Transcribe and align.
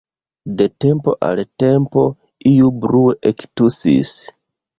De 0.61 0.65
tempo 0.85 1.13
al 1.27 1.41
tempo 1.63 2.07
iu 2.53 2.73
brue 2.87 3.15
ektusis. 3.33 4.17